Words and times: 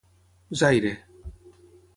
Zaire. 0.51 0.97